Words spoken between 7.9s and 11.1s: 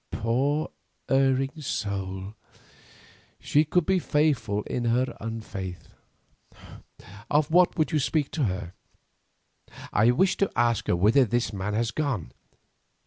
you speak to her?" "I wish to ask her